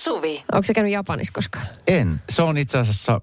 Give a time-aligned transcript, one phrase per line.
[0.00, 0.44] Suvi.
[0.52, 1.66] Onko se käynyt Japanissa koskaan?
[1.86, 2.22] En.
[2.30, 3.20] Se on itse asiassa,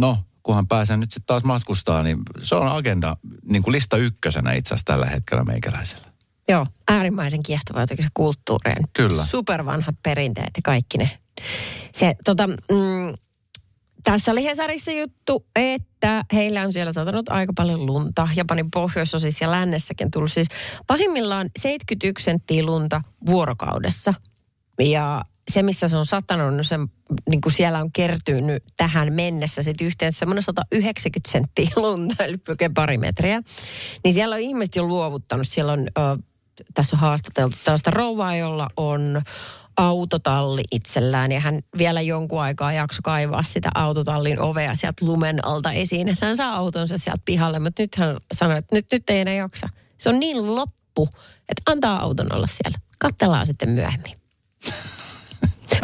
[0.00, 4.52] no kunhan pääsen nyt sitten taas matkustaa, niin se on agenda niin kuin lista ykkösenä
[4.52, 6.04] itse asiassa tällä hetkellä meikäläisellä.
[6.48, 8.70] Joo, äärimmäisen kiehtova jotenkin se kulttuuri.
[8.70, 9.26] ja Kyllä.
[9.26, 11.18] Supervanhat perinteet ja kaikki ne.
[11.92, 13.14] Se, tota, mm,
[14.04, 18.28] tässä oli Hesarissa juttu, että heillä on siellä satanut aika paljon lunta.
[18.36, 20.48] Japanin pohjoisosissa ja lännessäkin tullut siis
[20.86, 24.14] pahimmillaan 71 senttiä lunta vuorokaudessa.
[24.80, 26.76] Ja se, missä se on satanut, no se,
[27.28, 32.36] niin kuin siellä on kertynyt tähän mennessä sitten yhteensä semmoinen 190 senttiä lunta, eli
[32.74, 33.42] pari metriä.
[34.04, 35.48] Niin siellä on ihmiset jo luovuttanut.
[35.48, 36.22] Siellä on, ö,
[36.74, 39.22] tässä on haastateltu tällaista rouvaa, jolla on
[39.76, 45.72] autotalli itsellään ja hän vielä jonkun aikaa jakso kaivaa sitä autotallin ovea sieltä lumen alta
[45.72, 49.20] esiin, että hän saa autonsa sieltä pihalle, mutta nyt hän sanoi, että nyt, nyt ei
[49.20, 49.68] enää jaksa.
[49.98, 51.08] Se on niin loppu,
[51.48, 52.78] että antaa auton olla siellä.
[52.98, 54.18] Kattellaan sitten myöhemmin.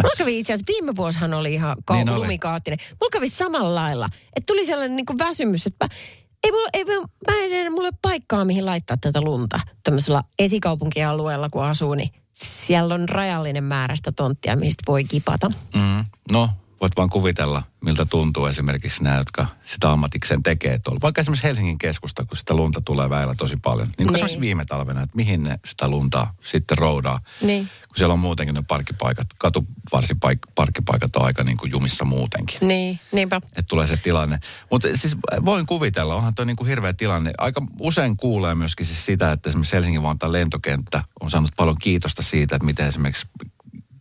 [0.02, 2.18] Mulla kävi itse asiassa, viime vuosihan oli ihan kau- Niin oli.
[2.18, 2.78] lumikaattinen.
[2.90, 5.96] Mulla kävi samalla lailla, että tuli sellainen niin kuin väsymys, että mä,
[6.44, 9.60] ei, mulla, ei, mä, mä en enää, ole paikkaa, mihin laittaa tätä lunta.
[9.82, 15.50] Tämmöisellä esikaupunkialueella, kun asuu, niin siellä on rajallinen määrä sitä tonttia, mistä voi kipata.
[15.74, 16.04] Mm.
[16.32, 21.00] No, voit vaan kuvitella, miltä tuntuu esimerkiksi nämä, jotka sitä ammatikseen tekee tuolla.
[21.02, 23.86] Vaikka esimerkiksi Helsingin keskusta, kun sitä lunta tulee väillä tosi paljon.
[23.86, 24.14] Niin kuin Niin.
[24.14, 27.20] esimerkiksi viime talvena, että mihin ne sitä lunta sitten roudaa.
[27.40, 27.64] Niin.
[27.64, 32.58] Kun siellä on muutenkin ne parkkipaikat, katuparkkipaikat on aika niin kuin jumissa muutenkin.
[32.60, 33.36] Niin, niinpä.
[33.36, 34.38] Että tulee se tilanne.
[34.70, 37.32] Mutta siis voin kuvitella, onhan toi niinku hirveä tilanne.
[37.38, 42.22] Aika usein kuulee myöskin siis sitä, että esimerkiksi Helsingin Vantaan lentokenttä on saanut paljon kiitosta
[42.22, 43.26] siitä, että miten esimerkiksi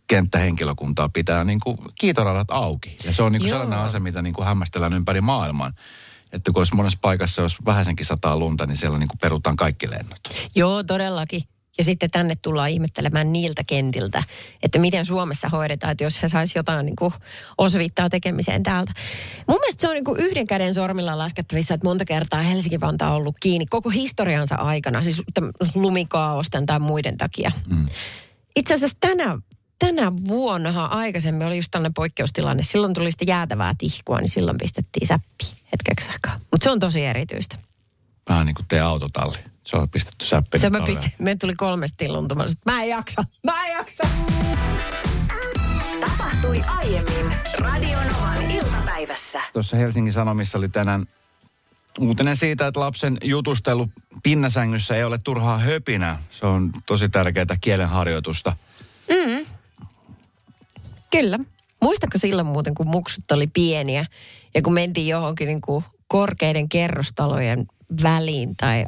[0.06, 2.96] kenttähenkilökuntaa pitää niinku kiitoradat auki.
[3.04, 3.58] Ja se on niinku Joo.
[3.58, 5.72] sellainen asia, mitä niinku hämmästellään ympäri maailman.
[6.32, 10.20] Että kun olisi monessa paikassa, jos vähäisenkin sataa lunta, niin siellä niinku perutaan kaikki lennot.
[10.56, 11.42] Joo, todellakin.
[11.78, 14.22] Ja sitten tänne tullaan ihmettelemään niiltä kentiltä,
[14.62, 17.12] että miten Suomessa hoidetaan, että jos he sais jotain niin kuin
[17.58, 18.92] osviittaa tekemiseen täältä.
[19.48, 23.16] Mun mielestä se on niin kuin yhden käden sormilla laskettavissa, että monta kertaa Helsinki-Vantaa on
[23.16, 25.22] ollut kiinni koko historiansa aikana, siis
[25.74, 27.52] lumikaaosten tai muiden takia.
[27.70, 27.86] Mm.
[28.56, 29.38] Itse asiassa tänä,
[29.78, 32.62] tänä vuonnahan aikaisemmin oli just tällainen poikkeustilanne.
[32.62, 36.40] Silloin tuli sitä jäätävää tihkua, niin silloin pistettiin säppi hetkeksi aikaa.
[36.50, 37.58] Mutta se on tosi erityistä.
[38.28, 39.38] Vähän niin kuin teidän autotalli.
[39.66, 40.60] Se on pistetty säppinen.
[40.60, 42.48] Se mä pistin, me tuli kolmesti luntumaan.
[42.66, 44.08] Mä en jaksa, mä en jaksa.
[46.00, 49.42] Tapahtui aiemmin Radionovan iltapäivässä.
[49.52, 51.04] Tuossa Helsingin Sanomissa oli tänään
[51.98, 53.88] uutinen siitä, että lapsen jutustelu
[54.22, 56.18] pinnasängyssä ei ole turhaa höpinä.
[56.30, 58.56] Se on tosi tärkeää kielenharjoitusta.
[61.14, 61.38] Kyllä.
[61.82, 64.06] Muistatko silloin muuten, kun muksut oli pieniä
[64.54, 67.66] ja kun mentiin johonkin niin kuin korkeiden kerrostalojen
[68.02, 68.84] väliin tai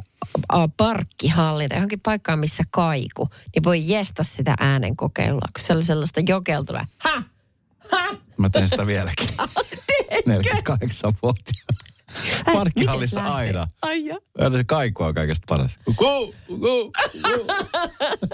[0.77, 5.83] parkkihallin tai johonkin paikkaan, missä kaiku, niin voi jestä sitä äänen kokeilua, kun se oli
[5.83, 6.85] sellaista jokeltua.
[6.97, 7.23] Ha!
[7.91, 8.15] Ha!
[8.37, 9.29] Mä teen sitä vieläkin.
[10.29, 11.77] 48-vuotiaana.
[12.53, 13.47] Parkkihallissa Mites lähtee?
[13.47, 13.67] aina.
[13.81, 14.15] Ai ja.
[14.57, 15.79] Se kaiku on kaikesta paras.
[15.85, 16.93] Kuu, kuu, kuu.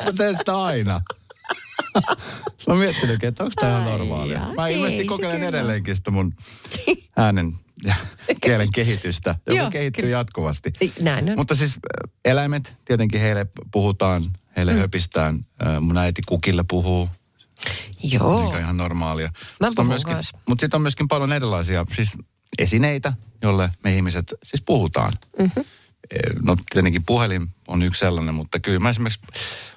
[0.05, 1.01] Mä teen sitä aina.
[2.67, 4.37] Mä oon miettinytkin, että onko tämä Ai normaalia.
[4.37, 6.33] jaa, Mä ei ilmeisesti se kokeilen edelleenkin sitä mun
[7.17, 7.53] äänen
[7.83, 7.95] ja
[8.41, 10.17] kielen kehitystä, joka Joo, kehittyy kyllä.
[10.17, 10.73] jatkuvasti.
[11.01, 11.35] Näin on.
[11.35, 11.75] Mutta siis
[12.25, 14.23] eläimet, tietenkin heille puhutaan,
[14.55, 14.79] heille mm.
[14.79, 15.45] höpistään.
[15.79, 17.09] Mun äiti kukille puhuu,
[18.03, 18.43] Joo.
[18.43, 19.29] mikä on ihan normaalia.
[19.59, 20.15] Mä puhun myöskin,
[20.49, 22.17] mutta sitten on myöskin paljon erilaisia siis
[22.57, 25.13] esineitä, jolle me ihmiset siis puhutaan.
[25.39, 25.63] Mm-hmm.
[26.41, 29.21] No tietenkin puhelin on yksi sellainen, mutta kyllä mä esimerkiksi,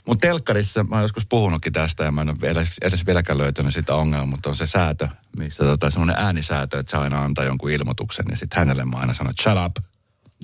[0.06, 3.74] mun telkkarissa, mä oon joskus puhunutkin tästä ja mä en ole edes, edes vieläkään löytänyt
[3.74, 5.08] sitä ongelmaa, mutta on se säätö,
[5.38, 9.14] missä tota, semmoinen äänisäätö, että se aina antaa jonkun ilmoituksen ja sitten hänelle mä aina
[9.14, 9.76] sanon, shut up.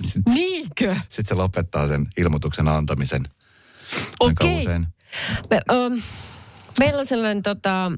[0.05, 0.95] Sitten Niinkö?
[1.09, 3.23] sit se lopettaa sen ilmoituksen antamisen.
[4.19, 4.57] Okei.
[4.57, 4.87] usein.
[5.49, 6.01] Me, um,
[6.79, 7.91] meillä on sellainen tota,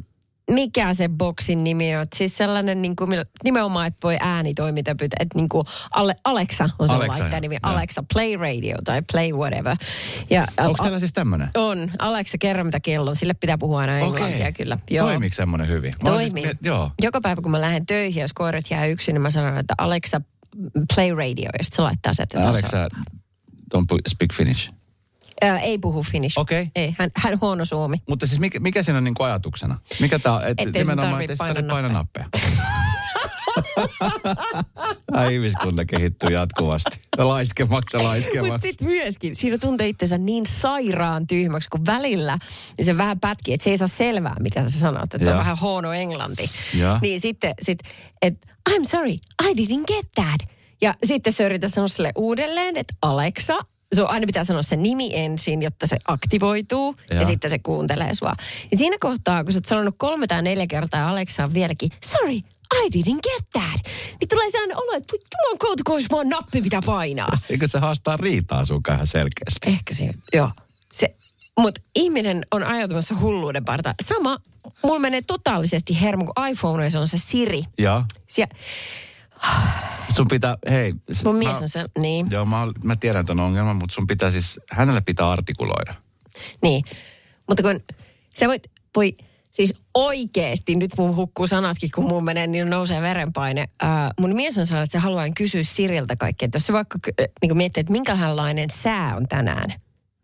[0.51, 2.05] mikä se boksin nimi on?
[2.15, 3.09] Siis sellainen niin kuin,
[3.43, 5.17] nimenomaan, että voi äänitoiminta pyytää.
[5.19, 5.63] Että niin kuin
[5.93, 7.39] Ale, Alexa on se Alexa, laittaa joo.
[7.39, 7.55] nimi.
[7.63, 7.73] Joo.
[7.73, 9.75] Alexa Play Radio tai Play whatever.
[10.29, 11.49] Ja, Onko teillä siis tämmöinen?
[11.55, 11.91] on.
[11.99, 13.15] Alexa, kerro mitä kello on.
[13.15, 14.77] Sille pitää puhua aina englantia kyllä.
[14.99, 15.93] Toimiiko semmoinen hyvin?
[16.03, 16.43] Mä siis Toimii.
[16.43, 16.91] miet- joo.
[17.01, 20.21] Joka päivä, kun mä lähden töihin, jos koirat jää yksin, niin mä sanon, että Alexa,
[20.95, 22.87] play radio, ja sitten se laittaa se, että Alexa,
[23.75, 24.71] don't speak Finnish.
[25.41, 26.39] Ää, ei puhu finnish.
[26.39, 26.67] Okei.
[26.75, 27.97] Ei, hän, hän huono suomi.
[28.09, 29.79] Mutta siis mikä, mikä siinä on niin ajatuksena?
[29.99, 30.43] Mikä tämä on?
[30.43, 32.25] Et Ettei nimenomaan, tarvitse ettei tarvitse painaa nappeja.
[35.11, 36.99] Ai ihmiskunta kehittyy jatkuvasti.
[37.17, 38.67] Ja Laiskemaksi ja Mutta laiskemaksi.
[38.67, 42.37] sitten myöskin, siinä tuntee itsensä niin sairaan tyhmäksi, kun välillä
[42.77, 45.57] niin se vähän pätkii, että se ei saa selvää, mitä sä sanot, että on vähän
[45.61, 46.49] huono englanti.
[46.79, 46.97] Joo.
[47.01, 47.79] Niin sitten, sit,
[48.21, 49.11] että I'm sorry,
[49.43, 50.49] I didn't get that.
[50.81, 53.57] Ja sitten se yrittää sanoa sille uudelleen, että Alexa,
[53.95, 58.15] sun aina pitää sanoa se nimi ensin, jotta se aktivoituu ja, ja sitten se kuuntelee
[58.15, 58.33] sua.
[58.71, 61.89] Ja siinä kohtaa, kun sä oot sanonut kolme tai neljä kertaa ja Alexa on vieläkin,
[62.05, 62.33] sorry,
[62.75, 63.93] I didn't get that.
[64.19, 67.37] Niin tulee sellainen olo, että voi juman kautta, kun vaan nappi, mitä painaa.
[67.49, 69.69] Eikö se haastaa riitaa sun ihan selkeästi?
[69.69, 70.49] Ehkä siinä, joo.
[70.93, 71.15] Se,
[71.59, 73.95] mutta ihminen on ajautumassa hulluuden parta.
[74.03, 74.37] Sama,
[74.83, 77.63] mulla menee totaalisesti hermo, kun iPhoneissa on se Siri.
[77.77, 78.03] Joo.
[80.15, 80.93] Sun pitää, hei.
[81.25, 82.27] mun mä- mies on se, niin.
[82.31, 85.93] Joo, mä, mä tiedän ton ongelman, mutta sun pitää siis, hänelle pitää artikuloida.
[86.61, 86.83] Niin.
[87.47, 87.79] Mutta kun
[88.39, 88.63] sä voit,
[88.95, 89.17] voi,
[89.51, 93.69] siis oikeesti, nyt mun hukkuu sanatkin, kun mun menee, niin nousee verenpaine.
[93.81, 96.45] Ää, mun mies on sellainen, että se haluaa kysyä Siriltä kaikkea.
[96.45, 96.99] Että jos se vaikka
[97.41, 99.73] niin miettii, että minkälainen sää on tänään,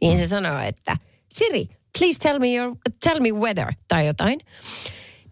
[0.02, 0.98] niin se sanoo, että
[1.30, 1.68] Siri,
[2.00, 4.40] please tell me, your, tell me weather, tai jotain.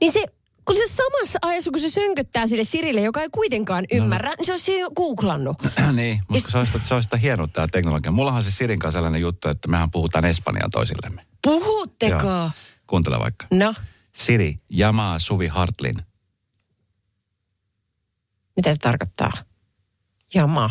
[0.02, 0.26] Niin se,
[0.69, 4.54] kun se samassa ajassa, kun se sönköttää sille Sirille, joka ei kuitenkaan ymmärrä, niin se
[4.54, 5.57] on siinä jo googlannut.
[5.94, 8.12] niin, mutta se olisi, se olisi sitä hienoa tämä teknologia.
[8.12, 11.25] Mullahan se Sirin kanssa sellainen juttu, että mehän puhutaan espanjaa toisillemme.
[11.44, 12.27] Puhutteko?
[12.27, 12.51] Joo.
[12.88, 13.48] Kuuntele vaikka.
[13.51, 13.74] No,
[14.16, 15.95] Siri, jamaa Suvi Hartlin.
[18.56, 19.31] mitä se tarkoittaa?
[20.33, 20.69] Jama.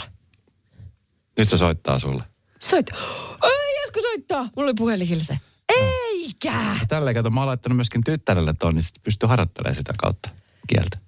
[1.39, 2.25] Nyt se soittaa sulle.
[2.59, 2.91] Soit.
[3.45, 4.43] Ei, Jasko soittaa.
[4.43, 5.39] Mulla oli puhelin hilse.
[6.45, 6.87] Eikä.
[6.89, 10.31] Tällä kato, mä oon laittanut myöskin tyttärelle ton, niin sit pystyy harjoittelemaan sitä kautta
[10.67, 10.99] kieltä.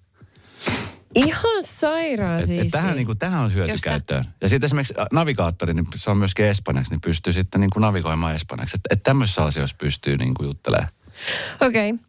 [1.15, 2.65] Ihan sairaan siis.
[2.65, 4.25] et tähän, niin kuin, tähän on hyötykäyttöön.
[4.41, 7.81] Ja sitten esimerkiksi ä, navigaattori, niin se on myöskin espanjaksi, niin pystyy sitten niin kuin
[7.81, 8.77] navigoimaan espanjaksi.
[8.77, 10.89] Että et tämmöisissä asioissa pystyy niin kuin juttelemaan.
[11.61, 11.91] Okei.
[11.91, 12.05] Okay.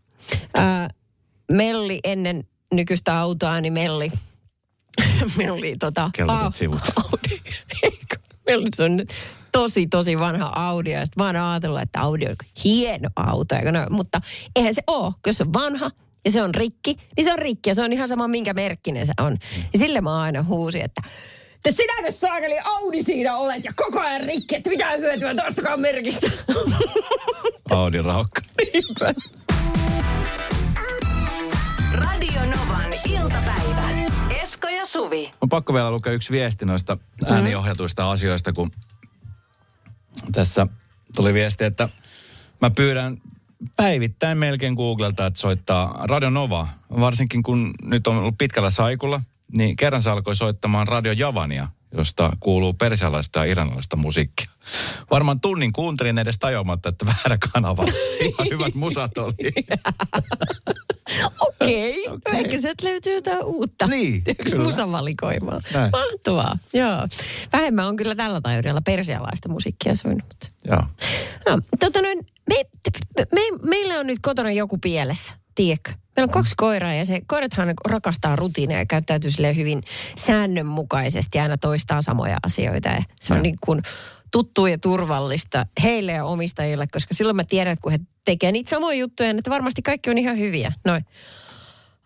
[0.57, 0.95] Uh,
[1.51, 2.43] Melli ennen
[2.73, 4.11] nykyistä autoa, niin Melli.
[5.37, 6.09] Melli tota...
[6.13, 6.81] Keltaiset sivut.
[6.95, 7.41] Audi.
[8.47, 8.97] Melli se on
[9.51, 10.91] tosi, tosi vanha Audi.
[10.91, 13.55] Ja sitten mä oon ajatellut, että Audi on hieno auto.
[13.55, 14.21] No, mutta
[14.55, 15.91] eihän se ole, kun se on vanha
[16.25, 19.07] ja se on rikki, niin se on rikki ja se on ihan sama, minkä merkkinen
[19.07, 19.37] se on.
[19.73, 21.01] Ja sille mä aina huusin, että
[21.55, 26.31] että sinäkö saakeli Audi siinä olet ja koko ajan rikki, että mitä hyötyä tuostakaan merkistä.
[27.69, 28.41] Audi raukka.
[28.57, 29.13] Niinpä.
[31.93, 33.89] Radio Novan iltapäivä.
[34.41, 35.33] Esko ja Suvi.
[35.41, 38.71] On pakko vielä lukea yksi viesti noista ääniohjatuista asioista, kun
[40.31, 40.67] tässä
[41.15, 41.89] tuli viesti, että
[42.61, 43.17] mä pyydän
[43.75, 46.67] päivittäin melkein Googlelta, että soittaa Radio Nova.
[46.99, 49.21] Varsinkin kun nyt on ollut pitkällä saikulla,
[49.57, 54.51] niin kerran se alkoi soittamaan Radio Javania, josta kuuluu persialaista ja iranalaista musiikkia.
[55.11, 57.83] Varmaan tunnin kuuntelin edes tajuamatta, että väärä kanava.
[58.19, 59.35] Ihan hyvät musat oli.
[61.39, 62.07] Okei.
[62.07, 62.15] Okay.
[62.15, 62.39] Okei.
[62.39, 63.87] Ehkä sieltä löytyy jotain uutta.
[63.87, 64.63] Niin, kyllä.
[64.63, 65.61] musavalikoimaa.
[65.73, 65.91] Näin.
[65.91, 66.57] Mahtavaa.
[66.73, 67.07] Joo.
[67.53, 70.35] Vähemmän on kyllä tällä taajuudella persialaista musiikkia soinut.
[70.65, 70.83] Joo.
[71.49, 72.55] No, tota noin, me,
[73.31, 75.91] me, meillä on nyt kotona joku pielessä, tiedätkö?
[76.15, 79.83] Meillä on kaksi koiraa ja se koirathan rakastaa rutiineja ja käyttäytyy silleen hyvin
[80.17, 82.89] säännönmukaisesti ja aina toistaa samoja asioita.
[82.89, 83.43] Ja se on Joo.
[83.43, 83.81] niin kuin
[84.31, 88.69] tuttua ja turvallista heille ja omistajille, koska silloin mä tiedän, että kun he tekee niitä
[88.69, 90.73] samoja juttuja, niin että varmasti kaikki on ihan hyviä.
[90.85, 91.05] Noin.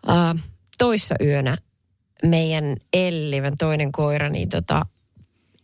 [0.08, 0.40] Uh,
[0.78, 1.58] toissa yönä
[2.24, 4.86] meidän Ellivän toinen koira, niin tota,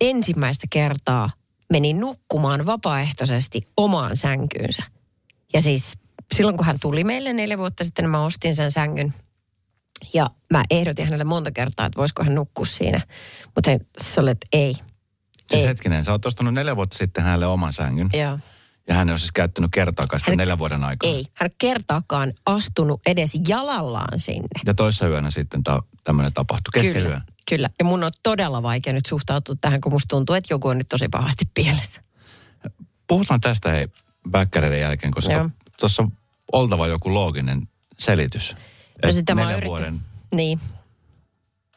[0.01, 1.31] ensimmäistä kertaa
[1.71, 4.83] meni nukkumaan vapaaehtoisesti omaan sänkyynsä.
[5.55, 5.93] Ja siis
[6.37, 9.15] silloin, kun hän tuli meille neljä vuotta sitten, niin mä ostin sen sängyn.
[10.15, 13.01] Ja mä ehdotin hänelle monta kertaa, että voisiko hän nukkua siinä.
[13.55, 14.75] Mutta hän sanoi, että ei.
[15.51, 15.69] Siis Ei.
[15.69, 18.09] hetkinen, sä oot ostanut neljä vuotta sitten hänelle oman sängyn.
[18.13, 18.39] Joo.
[18.89, 21.13] Ja hän ei ole siis käyttänyt kertaakaan sitä Hän- neljän vuoden aikana.
[21.13, 21.27] Ei.
[21.33, 24.49] Hän kertaakaan astunut edes jalallaan sinne.
[24.67, 27.71] Ja toissa yönä sitten ta- tämmöinen tapahtui kesken Kyllä, kyllä.
[27.79, 30.89] Ja mun on todella vaikea nyt suhtautua tähän, kun musta tuntuu, että joku on nyt
[30.89, 32.03] tosi pahasti pielessä.
[33.07, 33.89] Puhutaan tästä hei
[34.33, 36.13] väkkäreiden jälkeen, koska tuossa on
[36.53, 37.63] oltava joku looginen
[37.99, 38.55] selitys.
[39.03, 39.81] No Et sitä mä neljän yrittänyt.
[39.81, 40.01] vuoden
[40.35, 40.61] Niin.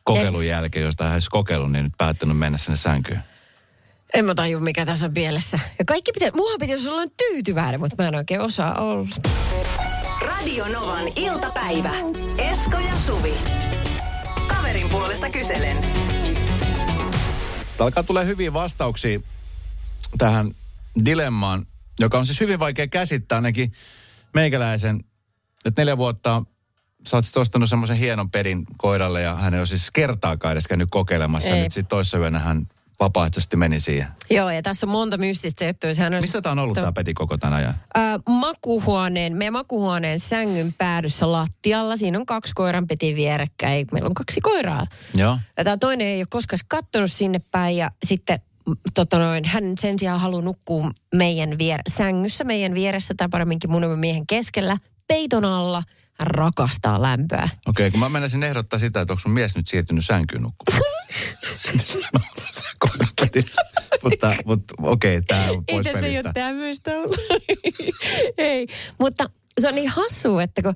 [0.03, 3.19] kokeilun jälkeen, josta hän olisi kokeillut, niin nyt päättänyt mennä sinne sänkyyn.
[4.13, 5.59] En mä taju, mikä tässä on pielessä.
[5.79, 9.09] Ja kaikki pitää, muuhan pitäisi olla tyytyväinen, mutta mä en oikein osaa olla.
[10.21, 11.91] Radio Novan iltapäivä.
[12.37, 13.33] Esko ja Suvi.
[14.47, 15.77] Kaverin puolesta kyselen.
[17.79, 19.19] Alkaa tulee hyviä vastauksia
[20.17, 20.51] tähän
[21.05, 21.65] dilemmaan,
[21.99, 23.73] joka on siis hyvin vaikea käsittää ainakin
[24.35, 24.99] meikäläisen,
[25.65, 26.43] että neljä vuotta
[27.07, 30.89] sä oot ostanut semmoisen hienon pedin koiralle ja hän ei ole siis kertaakaan edes käynyt
[30.91, 31.49] kokeilemassa.
[31.49, 31.63] Ei.
[31.63, 32.67] Nyt sitten toissa yönä hän
[32.99, 34.07] vapaaehtoisesti meni siihen.
[34.29, 35.93] Joo, ja tässä on monta mystistä juttua.
[35.93, 37.75] Sehän olisi, Missä tämä on ollut tämä peti koko tänä ajan?
[37.95, 41.97] Ää, makuhuoneen, meidän makuhuoneen sängyn päädyssä lattialla.
[41.97, 43.87] Siinä on kaksi koiran peti vierekkäin.
[43.91, 44.87] Meillä on kaksi koiraa.
[45.13, 45.37] Joo.
[45.57, 48.39] Ja tämä toinen ei ole koskaan kattonut sinne päin ja sitten
[48.93, 53.99] tota noin, hän sen sijaan haluaa nukkua meidän vier- sängyssä, meidän vieressä tai paremminkin mun
[53.99, 55.83] miehen keskellä, peiton alla.
[56.19, 57.49] Hän rakastaa lämpöä.
[57.67, 60.83] Okei, kun mä menisin ehdottaa sitä, että onko sun mies nyt siirtynyt sänkyyn nukkumaan.
[64.03, 67.17] mutta, mutta okei, okay, tämä on pois Ei tässä ei ole tämmöistä ollut.
[68.37, 68.67] Ei,
[68.99, 69.29] mutta
[69.59, 70.73] se on niin hassu, että kun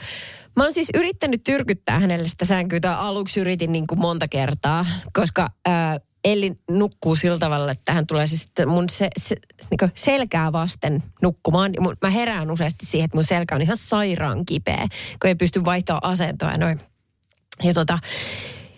[0.56, 4.86] mä oon siis yrittänyt tyrkyttää hänelle sitä sänkyä, tai aluksi yritin niin kuin monta kertaa,
[5.14, 9.36] koska ää, Elli nukkuu sillä tavalla, että hän tulee siis mun se, se,
[9.72, 11.72] niin selkää vasten nukkumaan.
[12.02, 14.88] Mä herään useasti siihen, että mun selkä on ihan sairaan kipeä,
[15.22, 16.80] kun ei pysty vaihtamaan asentoa ja noin.
[17.64, 18.00] Ja tota,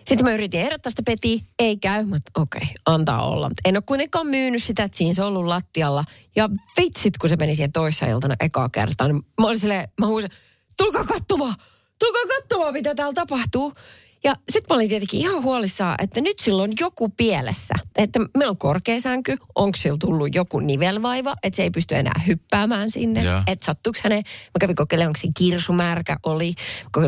[0.05, 1.99] sitten mä yritin ehdottaa sitä petiä, ei käy.
[1.99, 3.49] Oon, okei, okay, antaa olla.
[3.49, 6.05] Mut en ole kuitenkaan myynyt sitä, että siinä se on ollut lattialla.
[6.35, 6.49] Ja
[6.81, 10.29] vitsit, kun se meni siihen toissa iltana ekaa kertaa, niin mä olin silleen, mä huusin,
[10.77, 11.55] tulkaa katsomaan,
[11.99, 13.73] tulkaa katsomaan, mitä täällä tapahtuu.
[14.23, 17.73] Ja sitten mä olin tietenkin ihan huolissaan, että nyt sillä on joku pielessä.
[17.95, 22.21] Että meillä on korkea sänky, onko sillä tullut joku nivelvaiva, että se ei pysty enää
[22.27, 23.23] hyppäämään sinne.
[23.23, 23.41] Joo.
[23.47, 26.53] Että sattuuko hänen, mä kävin kokeilemaan, onko se kirsumärkä oli,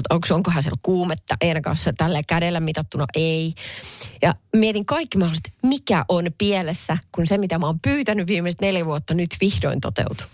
[0.09, 3.53] onko, onkohan siellä kuumetta, ei ainakaan se tällä kädellä mitattuna, ei.
[4.21, 8.85] Ja mietin kaikki mahdolliset, mikä on pielessä, kun se mitä mä oon pyytänyt viimeiset neljä
[8.85, 10.27] vuotta nyt vihdoin toteutui.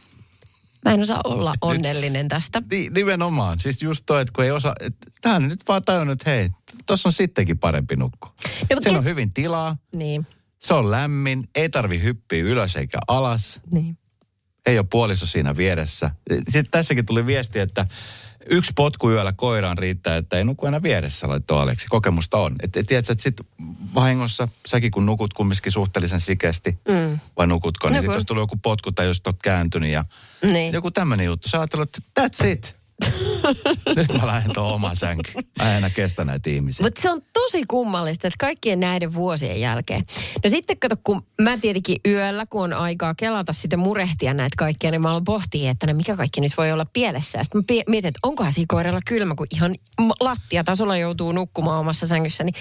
[0.86, 2.62] Mä en osaa olla onnellinen tästä.
[2.72, 3.60] Ni, nimenomaan.
[3.60, 4.76] Siis just toi, että kun ei osaa,
[5.22, 6.50] tähän nyt vaan tajunnut, että hei,
[6.86, 8.34] tuossa on sittenkin parempi nukkua.
[8.60, 10.28] mutta Siellä ke- on hyvin tilaa, Niin,
[10.60, 13.98] se on lämmin, ei tarvi hyppiä ylös eikä alas, niin.
[14.66, 16.12] ei ole puoliso siinä vieressä.
[16.34, 17.86] Sitten tässäkin tuli viesti, että
[18.50, 21.88] yksi potku yöllä koiraan riittää, että ei nuku enää vieressä, laittoi Aleksi.
[21.90, 22.56] Kokemusta on.
[22.64, 23.46] Että et, tiedätkö, että sitten
[23.96, 27.20] vahingossa, säkin kun nukut kumminkin suhteellisen sikeästi, mm.
[27.38, 30.06] vai nukutko, niin sitten jos tulee joku potku tai jos olet kääntynyt ja
[30.52, 30.74] Niin.
[30.74, 31.50] joku tämmöinen juttu.
[31.50, 32.79] Sä ajattelet, että that's it.
[33.96, 35.44] Nyt mä lähden tuohon omaan sänkyyn.
[35.60, 36.86] Mä en enää kestä näitä ihmisiä.
[36.86, 40.02] Mutta se on tosi kummallista, että kaikkien näiden vuosien jälkeen.
[40.44, 44.92] No sitten kato, kun mä tietenkin yöllä, kun on aikaa kelata sitten murehtia näitä kaikkia,
[44.92, 47.44] niin mä aloin pohtia, että no mikä kaikki nyt voi olla pielessä.
[47.44, 49.76] Sitten mä mietin, että onkohan siinä koiralla kylmä, kun ihan
[50.20, 52.44] lattiatasolla joutuu nukkumaan omassa sängyssä.
[52.44, 52.56] Niin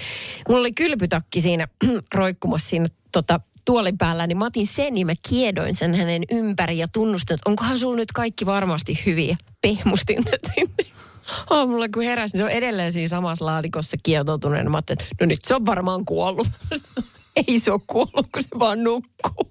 [0.47, 1.67] mulla oli kylpytakki siinä
[2.13, 6.77] roikkumassa siinä tota, tuolin päällä, niin mä otin sen ja mä kiedoin sen hänen ympäri
[6.77, 9.37] ja tunnustin, että onkohan sulla nyt kaikki varmasti hyviä.
[9.61, 10.93] Pehmustin ne sinne.
[11.49, 14.71] Aamulla kun heräsin, se on edelleen siinä samassa laatikossa kietoutuneen.
[14.71, 16.47] Mä ajattelin, että no nyt se on varmaan kuollut.
[17.47, 19.49] Ei se ole kuollut, kun se vaan nukkuu.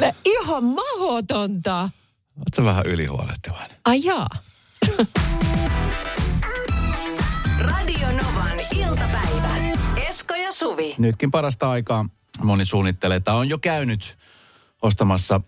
[0.00, 1.90] Tää Ihan mahotonta.
[2.36, 3.76] Oletko vähän ylihuolehtivainen?
[3.84, 4.28] Ai jaa.
[7.60, 9.56] Radio Novan iltapäivä.
[10.08, 10.94] Esko ja Suvi.
[10.98, 12.04] Nytkin parasta aikaa
[12.42, 14.18] moni suunnittelee, että on jo käynyt
[14.82, 15.40] ostamassa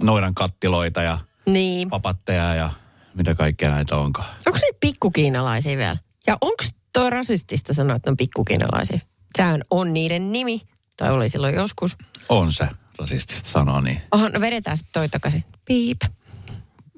[0.00, 1.90] noidan kattiloita ja Niin.
[1.90, 2.70] papatteja ja
[3.14, 4.28] mitä kaikkea näitä onkaan.
[4.46, 5.96] Onko niitä pikkukiinalaisia vielä?
[6.26, 8.98] Ja onko toi rasistista sanoa, että on pikkukiinalaisia?
[9.36, 10.62] Sehän on niiden nimi.
[10.96, 11.96] Tai oli silloin joskus.
[12.28, 14.00] On se rasistista sanoa niin.
[14.12, 15.44] Oho, no vedetään sitten toi takaisin.
[15.64, 16.00] Piip.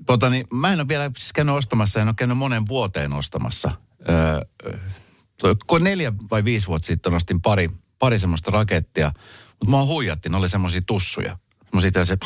[0.06, 3.70] Tota, niin, mä en ole vielä siis käynyt ostamassa, en ole käynyt monen vuoteen ostamassa.
[4.08, 4.40] Öö,
[5.66, 9.12] kun neljä vai viisi vuotta sitten ostin pari, pari semmoista rakettia,
[9.50, 11.38] mutta mua huijattiin, ne oli semmoisia tussuja.
[11.64, 12.16] Semmoisia se,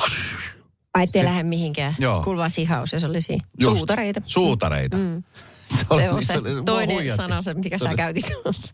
[0.95, 1.97] Ai ettei lähde mihinkään.
[1.99, 2.23] Joo.
[2.49, 3.45] Sihaus ja se oli siinä.
[3.61, 4.21] just, Suutareita.
[4.25, 4.97] Suutareita.
[4.97, 5.23] Mm.
[5.71, 7.17] Se, Se on se oli- mua toinen huijattiin.
[7.29, 8.25] sana, se mikä Se sä oli- käytit.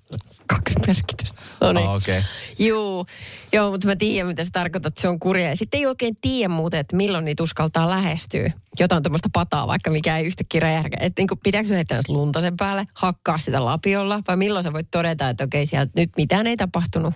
[0.54, 1.40] Kaksi merkitystä.
[1.60, 1.88] No niin.
[1.88, 2.22] Ah, okei.
[2.58, 3.06] Juu,
[3.52, 5.48] joo, mutta mä tiedän, mitä se tarkoittaa, että se on kurja.
[5.48, 8.52] Ja sitten ei oikein tiedä muuten, että milloin niitä uskaltaa lähestyä.
[8.80, 10.96] Jotain tuommoista pataa, vaikka mikä ei yhtäkkiä räjähkä.
[11.00, 14.90] Että niin pitääkö se heittää lunta sen päälle, hakkaa sitä lapiolla, vai milloin sä voit
[14.90, 17.14] todeta, että okei, sieltä nyt mitään ei tapahtunut.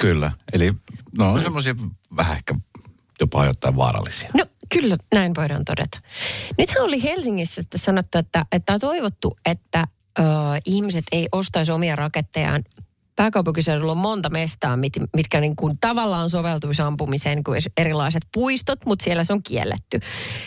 [0.00, 0.72] Kyllä, eli
[1.18, 1.74] no on semmoisia
[2.16, 2.54] vähän ehkä
[3.20, 4.30] jopa ajoittain vaarallisia.
[4.34, 6.00] No kyllä, näin voidaan todeta.
[6.58, 9.86] Nythän oli Helsingissä sanottu, että, että on toivottu, että
[10.18, 10.22] ö,
[10.66, 12.64] ihmiset ei ostaisi omia rakettejaan.
[13.16, 19.04] Pääkaupunkiseudulla on monta mestaa, mit, mitkä niin kuin tavallaan soveltuisi ampumiseen, kuin erilaiset puistot, mutta
[19.04, 20.00] siellä se on kielletty.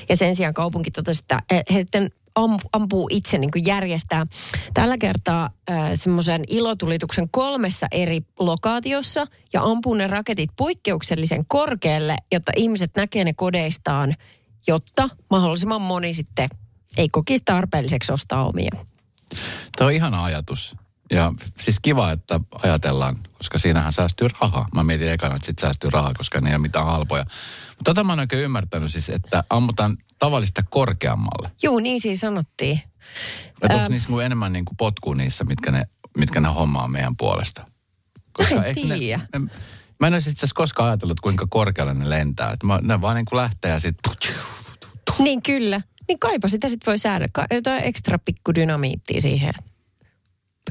[0.09, 1.41] Ja sen sijaan kaupunki totesi, että
[1.73, 4.25] he sitten amp- ampuu itse niin kuin järjestää
[4.73, 12.51] tällä kertaa äh, semmoisen ilotulituksen kolmessa eri lokaatiossa ja ampuu ne raketit poikkeuksellisen korkealle, jotta
[12.55, 14.15] ihmiset näkee ne kodeistaan,
[14.67, 16.49] jotta mahdollisimman moni sitten
[16.97, 18.71] ei kokisi tarpeelliseksi ostaa omia.
[19.75, 20.75] Tämä on ihana ajatus.
[21.11, 24.67] Ja siis kiva, että ajatellaan, koska siinähän säästyy rahaa.
[24.75, 27.23] Mä mietin ekana, että sit säästyy rahaa, koska ne ei ole mitään halpoja.
[27.69, 31.51] Mutta tota mä en oikein ymmärtänyt siis, että ammutaan tavallista korkeammalle.
[31.63, 32.81] Juu, niin siinä sanottiin.
[33.61, 35.83] Että onko niissä enemmän niinku potkua niissä, mitkä ne,
[36.17, 37.65] mitkä ne hommaa meidän puolesta?
[38.51, 39.21] en eikö ne- tiedä.
[39.33, 39.51] en-
[39.99, 42.51] Mä en olisi itse asiassa koskaan ajatellut, kuinka korkealle ne lentää.
[42.51, 44.13] Että mä, ne vaan niin kuin lähtee ja sitten...
[45.19, 45.81] Niin kyllä.
[46.07, 47.27] Niin kaipa sitä sitten voi säädä.
[47.51, 49.53] Jotain ekstra pikku dynamiittia siihen.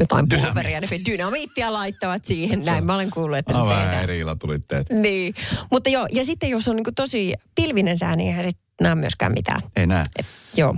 [0.00, 0.81] Jotain pulveria.
[0.81, 2.65] Ne dynamiittia laittavat siihen.
[2.65, 4.03] Näin mä olen kuullut, että se tehdään.
[4.03, 4.91] eri ilatulitteet.
[4.91, 5.35] Niin,
[5.71, 9.33] mutta joo, ja sitten jos on niin tosi pilvinen sää, niin eihän sit näe myöskään
[9.33, 9.62] mitään.
[9.76, 10.05] Ei näe.
[10.19, 10.26] Et,
[10.57, 10.76] joo.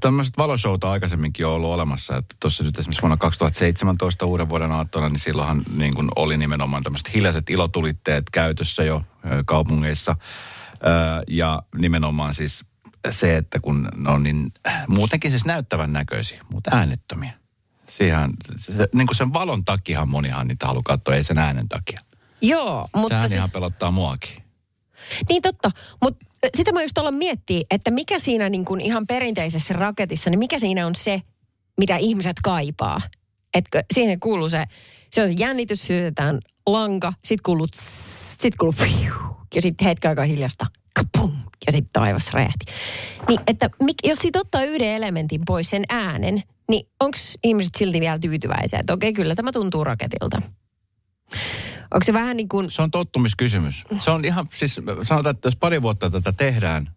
[0.00, 2.16] Tämmöiset valoshowta aikaisemminkin on ollut olemassa.
[2.16, 6.82] Että tuossa nyt esimerkiksi vuonna 2017 uuden vuoden aattona, niin silloinhan niin kuin oli nimenomaan
[6.82, 9.02] tämmöiset hiljaiset ilotulitteet käytössä jo
[9.46, 10.16] kaupungeissa.
[11.28, 12.64] Ja nimenomaan siis
[13.10, 14.52] se, että kun ne on niin
[14.88, 17.39] muutenkin siis näyttävän näköisiä, mutta äänettömiä.
[17.90, 21.68] Siihen, se, se, niin kuin sen valon takiahan monihan niitä haluaa katsoa, ei sen äänen
[21.68, 22.00] takia.
[22.42, 24.42] Joo, mutta Sehän se, ihan pelottaa muakin.
[25.28, 25.70] niin totta.
[26.02, 30.38] Mutta sitä mä just olla miettiä, että mikä siinä niin kuin ihan perinteisessä raketissa, niin
[30.38, 31.22] mikä siinä on se,
[31.78, 33.00] mitä ihmiset kaipaa.
[33.54, 34.64] Että siihen kuuluu se,
[35.10, 37.82] se on se jännitys, syötetään lanka, sit kuuluu tss,
[38.40, 39.14] sit kuuluu fiu,
[39.54, 41.32] ja sitten hetken aikaa hiljasta, kapum,
[41.66, 42.64] ja sitten taivas räjähti.
[43.28, 48.00] Niin, että mik, jos siitä ottaa yhden elementin pois, sen äänen, niin onko ihmiset silti
[48.00, 50.42] vielä tyytyväisiä, että okei, kyllä tämä tuntuu raketilta.
[51.94, 53.84] Onko se vähän niin kuin, Se on tottumiskysymys.
[53.98, 56.90] Se on ihan, siis sanotaan, että jos pari vuotta tätä tehdään,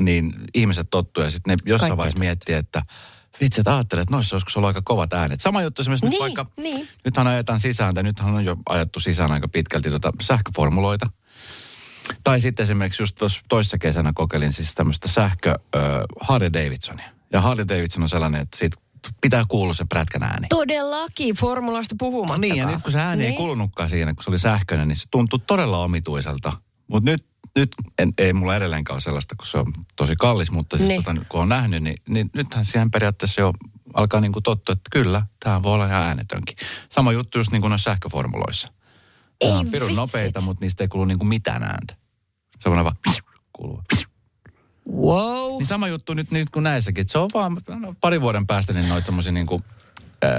[0.00, 2.82] niin ihmiset tottuu ja sitten ne jossain Kaikki vaiheessa miettii, että
[3.40, 5.40] vitsi, että ajattelet, että noissa olisiko ollut aika kovat äänet.
[5.40, 6.88] Sama juttu esimerkiksi nyt Niin, vaikka, niin.
[7.04, 11.06] nythän ajetaan sisään, tai nythän on jo ajettu sisään aika pitkälti tota sähköformuloita.
[12.24, 15.82] Tai sitten esimerkiksi just toissa kesänä kokeilin siis tämmöistä sähkö äh,
[16.20, 17.10] Harley Davidsonia.
[17.32, 18.76] Ja Harley Davidson on sellainen, että siitä
[19.20, 20.46] pitää kuulla se prätkän ääni.
[20.50, 22.40] todellakin formulasta puhumattakaan.
[22.40, 23.30] Niin, ja nyt kun se ääni niin.
[23.30, 26.52] ei kuulunutkaan siinä, kun se oli sähköinen, niin se tuntui todella omituiselta.
[26.90, 30.76] Mutta nyt, nyt en, ei mulla edelleenkään ole sellaista, kun se on tosi kallis, mutta
[30.76, 31.04] siis Niin.
[31.04, 33.52] tota, kun on nähnyt, niin, niin nythän siihen periaatteessa jo
[33.94, 36.56] alkaa niin kuin tottua, että kyllä, tämä voi olla ihan äänetönkin.
[36.88, 38.72] Sama juttu just niin kuin noissa sähköformuloissa.
[39.40, 39.96] Ei on pirun vitsit.
[39.96, 41.96] nopeita, mutta niistä ei kuulu niin kuin mitään ääntä.
[42.58, 42.96] Semmoinen vaan
[43.56, 43.82] kuuluu.
[44.92, 45.58] Wow.
[45.58, 47.08] Niin sama juttu nyt, nyt kuin näissäkin.
[47.08, 49.60] Se on vaan no, pari vuoden päästä niin noita semmoisia niin kuin,
[50.24, 50.30] äh,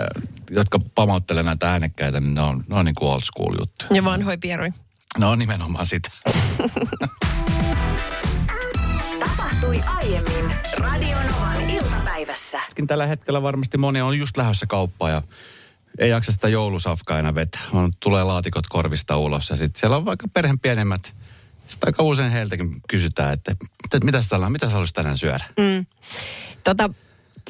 [0.52, 3.90] jotka pamauttelee näitä äänekkäitä, niin ne on, ne on niin kuin old school juttuja.
[3.96, 4.70] Ja vanhoi pierui.
[5.18, 6.10] Ne on nimenomaan sitä.
[9.20, 12.62] Tapahtui aiemmin Radionovan iltapäivässä.
[12.88, 15.22] Tällä hetkellä varmasti moni on just lähdössä kauppaan ja
[16.00, 17.62] ei jaksa sitä joulusafkaa enää vetää.
[17.74, 21.16] On, tulee laatikot korvista ulos ja sitten siellä on vaikka perheen pienemmät.
[21.68, 25.46] Sitten aika usein heiltäkin kysytään, että mitä, mitä, tällä, mitä sä haluaisit tänään syödä?
[25.58, 25.86] Mm.
[26.64, 26.90] Tota,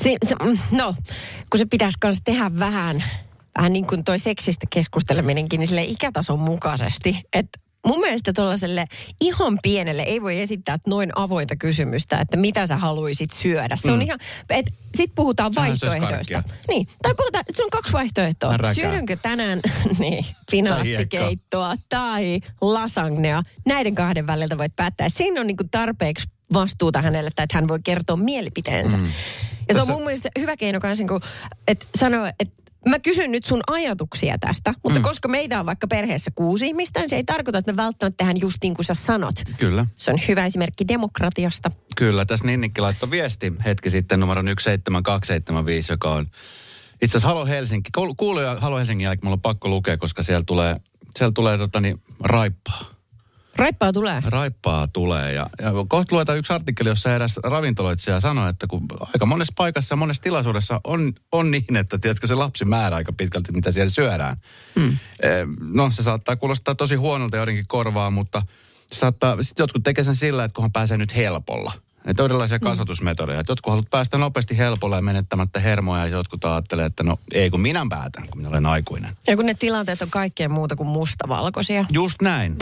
[0.02, 0.36] se, se,
[0.72, 0.96] no,
[1.50, 3.04] kun se pitäisi myös tehdä vähän,
[3.58, 7.22] vähän niin kuin toi seksistä keskusteleminenkin, niin sille ikätason mukaisesti.
[7.34, 8.86] Että mun mielestä tuollaiselle
[9.22, 13.76] ihan pienelle ei voi esittää noin avointa kysymystä, että mitä sä haluaisit syödä.
[13.76, 14.02] Se on Mm.
[14.02, 16.44] ihan, että sit puhutaan Tähän vaihtoehdoista.
[16.68, 18.58] Niin, tai puhutaan, että on kaksi vaihtoehtoa.
[18.58, 18.74] Räkää.
[18.74, 19.60] Syödynkö tänään
[20.00, 23.44] niin, pinaattikeittoa tai lasagnea.
[23.68, 25.10] Näiden kahden väliltä voit päättää.
[25.10, 28.98] Siinä on niinku tarpeeksi vastuuta hänelle, tai että hän voi kertoa mielipiteensä.
[28.98, 29.08] Mm.
[29.68, 31.04] Ja se on mun mielestä hyvä keino kanssa,
[31.68, 32.54] että sanoo, että
[32.90, 35.04] mä kysyn nyt sun ajatuksia tästä, mutta mm.
[35.04, 38.42] koska meitä on vaikka perheessä kuusi ihmistä, niin se ei tarkoita, että me välttämättä tehdään
[38.42, 39.36] just niin kuin sä sanot.
[39.58, 39.86] Kyllä.
[39.96, 41.72] Se on hyvä esimerkki demokratiasta.
[41.96, 46.26] Kyllä, tässä Ninnikki laittoi viesti hetki sitten numeron 17275, joka on
[47.02, 47.90] itse asiassa Halo Helsinki.
[47.98, 50.76] Kuulu- Kuuluja Halo Helsingin jälkeen mulla on pakko lukea, koska siellä tulee,
[51.16, 52.97] siellä tulee totani, raippaa.
[53.58, 54.24] Raippaa tulee.
[54.26, 55.34] Raippaa tulee.
[55.34, 59.94] Ja, ja kohta luetaan yksi artikkeli, jossa eräs ravintoloitsija sanoi, että kun aika monessa paikassa
[59.94, 63.90] ja monessa tilaisuudessa on, on niin, että tiedätkö, se lapsi määrää aika pitkälti, mitä siellä
[63.90, 64.38] syödään.
[64.80, 64.98] Hmm.
[65.60, 68.42] No, se saattaa kuulostaa tosi huonolta joidenkin korvaa, mutta
[68.92, 71.74] saattaa, sit jotkut tekee sen sillä, että kunhan pääsee nyt helpolla.
[72.06, 73.40] Että on erilaisia kasvatusmetodeja.
[73.40, 77.50] Että jotkut haluavat päästä nopeasti helpolla ja menettämättä hermoja, ja jotkut ajattelee, että no ei
[77.50, 79.18] kun minä päätän, kun minä olen aikuinen.
[79.28, 81.86] Ja kun ne tilanteet on kaikkea muuta kuin mustavalkoisia.
[81.94, 82.58] Just näin.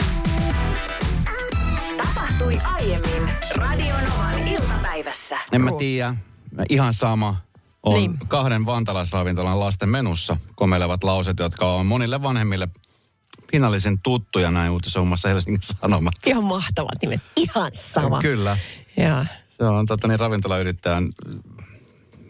[2.46, 5.38] Tapahtui aiemmin Radionovan iltapäivässä.
[5.52, 6.14] En mä tiedä.
[6.68, 7.36] Ihan sama.
[7.82, 8.18] On Niin.
[8.28, 12.68] kahden vantalaisravintolan lasten menussa komelevat lauset, jotka on monille vanhemmille
[13.52, 14.72] pinnallisen tuttuja näin
[15.06, 16.14] muassa Helsingin Sanomat.
[16.26, 17.20] Ihan mahtavat nimet.
[17.36, 18.20] Ihan sama.
[18.20, 18.58] Kyllä.
[18.96, 19.26] Ja.
[19.50, 21.08] Se on tota, niin, ravintolayrittäjän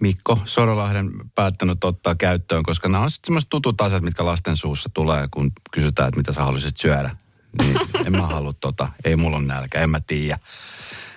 [0.01, 4.89] Mikko Sorolahden päättänyt ottaa käyttöön, koska nämä on sitten semmoiset tutut asiat, mitkä lasten suussa
[4.95, 7.17] tulee, kun kysytään, että mitä sä haluaisit syödä.
[7.63, 10.39] Niin en mä halua tota, ei mulla on nälkä, en mä tiedä.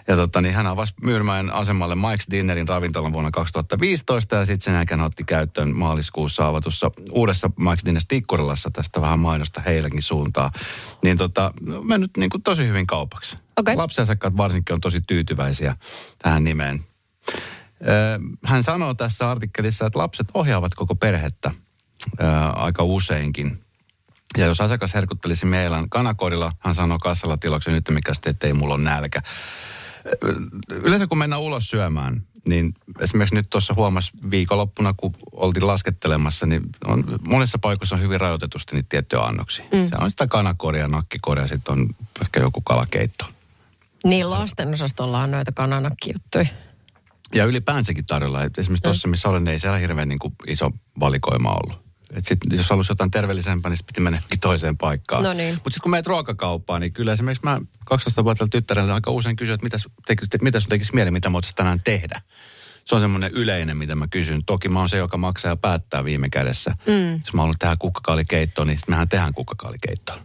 [0.08, 4.74] Ja tota, niin hän avasi Myyrmäen asemalle Mike's Dinnerin ravintolan vuonna 2015 ja sitten sen
[4.74, 10.52] jälkeen otti käyttöön maaliskuussa avatussa uudessa Mike's Dinners Tikkurilassa tästä vähän mainosta heilläkin suuntaa.
[11.04, 13.38] Niin tota, mennyt niin kuin tosi hyvin kaupaksi.
[13.58, 13.76] Okei.
[13.76, 15.76] Lapsiasiakkaat varsinkin on tosi tyytyväisiä
[16.20, 16.86] tähän nimeen.
[18.46, 21.52] Hän sanoo tässä artikkelissa, että lapset ohjaavat koko perhettä
[22.56, 23.60] aika useinkin.
[24.38, 28.54] Ja jos asiakas herkuttelisi meilän kanakorilla, hän sanoo kassalla tilauksen nyt mikä sitten, että ei
[28.54, 29.22] mulla ole nälkä.
[30.70, 36.62] Yleensä kun mennään ulos syömään, niin esimerkiksi nyt tuossa huomas viikonloppuna, kun oltiin laskettelemassa, niin
[36.86, 39.66] on, monessa paikoissa on hyvin rajoitetusti niitä tiettyjä annoksia.
[39.74, 39.90] Mm.
[39.90, 41.90] Se on sitä kanakoria, nakkikoria, sitten on
[42.22, 43.26] ehkä joku kalakeitto.
[44.04, 46.46] Niin lasten osastolla on noita kananakkijuttuja.
[47.36, 48.44] Ja ylipäänsäkin tarjolla.
[48.44, 51.89] Esimerkiksi tuossa, missä olen, niin ei siellä hirveän niin kuin iso valikoima ollut.
[52.14, 55.24] Et sit, jos halusi jotain terveellisempää, niin piti mennä toiseen paikkaan.
[55.24, 55.54] No niin.
[55.54, 59.54] Mutta sitten kun menet ruokakauppaan, niin kyllä esimerkiksi mä 12 vuotta tyttärelle aika usein kysyn,
[59.54, 59.78] että mitä,
[60.30, 62.22] te, mitä sun tekisi mieli, mitä voitaisiin tänään tehdä.
[62.86, 64.46] Se on semmoinen yleinen, mitä mä kysyn.
[64.46, 66.72] Toki mä oon se, joka maksaa ja päättää viime kädessä.
[66.88, 67.12] Mm.
[67.12, 70.18] Jos mä haluan tehdä kukkakaalikeittoa, niin sitten mehän tehdään kukkakaalikeittoa.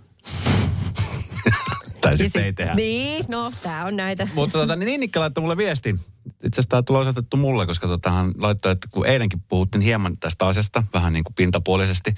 [2.01, 2.75] tai sitten ei tehdä.
[2.75, 4.29] Niin, no tää on näitä.
[4.35, 5.97] Mutta tota, niin Niinikka laittoi mulle viesti.
[6.27, 10.19] Itse asiassa tämä tulee osoitettu mulle, koska tota, hän laittoi, että kun eilenkin puhuttiin hieman
[10.19, 12.11] tästä asiasta, vähän niin kuin pintapuolisesti,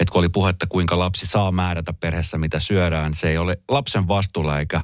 [0.00, 4.08] että kun oli puhetta, kuinka lapsi saa määrätä perheessä, mitä syödään, se ei ole lapsen
[4.08, 4.80] vastuulla eikä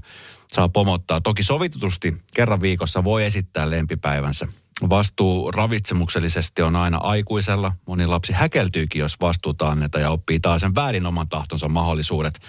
[0.52, 1.20] saa pomottaa.
[1.20, 4.48] Toki sovitutusti kerran viikossa voi esittää lempipäivänsä.
[4.90, 7.72] Vastuu ravitsemuksellisesti on aina aikuisella.
[7.86, 12.40] Moni lapsi häkeltyykin, jos vastuuta annetaan ja oppii taas sen väärin oman tahtonsa mahdollisuudet.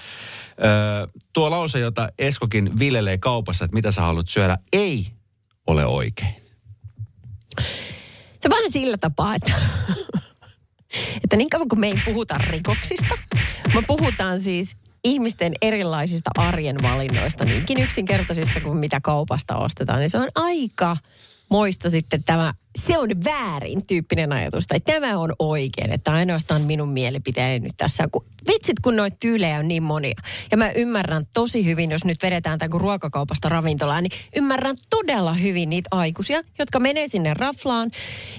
[0.64, 5.08] Öö, tuo lause, jota Eskokin viljelee kaupassa, että mitä sä haluat syödä, ei
[5.70, 6.36] ole oikein.
[8.40, 9.54] Se on vähän sillä tapaa, että,
[11.24, 13.18] että niin kauan kuin me ei puhuta rikoksista,
[13.76, 20.18] me puhutaan siis ihmisten erilaisista arjen valinnoista, niinkin yksinkertaisista kuin mitä kaupasta ostetaan, niin se
[20.18, 20.98] on aika
[21.50, 26.90] moista sitten tämä, se on väärin tyyppinen ajatus, tai tämä on oikein, että ainoastaan minun
[26.90, 30.22] mielipiteeni nyt tässä, kun vitsit kun noita tyylejä on niin monia.
[30.52, 35.70] Ja mä ymmärrän tosi hyvin, jos nyt vedetään tämän ruokakaupasta ravintolaan, niin ymmärrän todella hyvin
[35.70, 37.92] niitä aikuisia, jotka menee sinne raflaan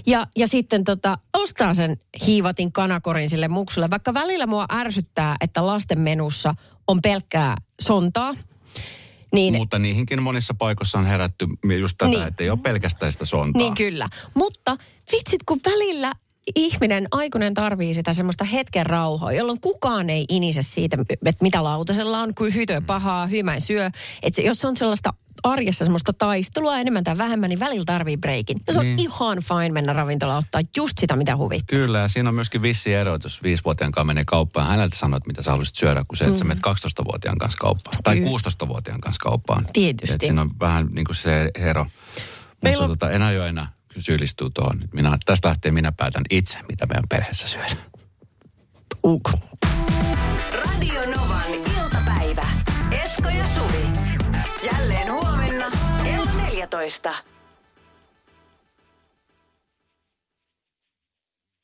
[0.07, 1.97] ja, ja sitten tota, ostaa sen
[2.27, 3.91] hiivatin kanakorin sille muksulle.
[3.91, 6.55] Vaikka välillä mua ärsyttää, että lasten menussa
[6.87, 8.35] on pelkkää sontaa,
[9.33, 11.47] niin Mutta niihinkin monissa paikoissa on herätty
[11.81, 12.23] just tätä, Niin.
[12.29, 13.63] että ei ole pelkästään sitä sontaa.
[13.63, 14.09] Niin kyllä.
[14.35, 14.77] Mutta
[15.13, 16.13] vitsit, kun välillä
[16.55, 22.19] ihminen, aikuinen tarvii sitä semmoista hetken rauhaa, jolloin kukaan ei inise siitä, että mitä lautasella
[22.19, 23.91] on, kuin hytö pahaa, hymä syö.
[24.23, 28.61] Että se, jos on sellaista arjessa semmoista taistelua enemmän tai vähemmän, niin välillä tarvii breikin.
[28.67, 29.01] Ja se on Niin.
[29.01, 31.79] ihan fine mennä ravintolaan ottaa just sitä, mitä huvittaa.
[31.79, 35.43] Kyllä, ja siinä on myöskin vissi ero, jos viisivuotiaan kanssa menee kauppaan, häneltä sanot, mitä
[35.43, 37.97] sä haluaisit syödä, kun se, että sä menet 12-vuotiaan kanssa kauppaan.
[38.05, 38.31] Tai Kyllä.
[38.31, 39.67] 16-vuotiaan kanssa kauppaan.
[39.73, 40.15] Tietysti.
[40.15, 41.87] Et siinä on vähän niin kuin se ero.
[42.63, 44.81] Meillä Mutta on- tota, en aio enää syyllistyä tuohon.
[44.95, 47.77] Minä, tästä lähtee minä päätän itse, mitä meidän perheessä syödään.
[49.05, 49.31] Uk.
[50.65, 51.43] Radio Novan
[51.79, 52.47] iltapäivä.
[53.05, 53.87] Esko ja Suvi.
[54.73, 55.10] Jälleen
[56.61, 57.15] tietoista.